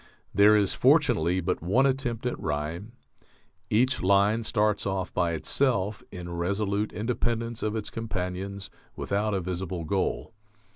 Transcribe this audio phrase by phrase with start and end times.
[0.33, 2.93] There is, fortunately, but one attempt at rhyme....
[3.69, 9.83] Each line starts off by itself, in resolute independence of its companions, without a visible
[9.83, 10.33] goal